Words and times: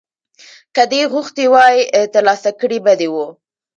که 0.75 0.83
دې 0.91 1.01
غوښتي 1.11 1.45
وای 1.53 1.77
ترلاسه 2.13 2.51
کړي 2.59 2.77
به 2.85 2.93
دې 2.99 3.07
وو. 3.13 3.27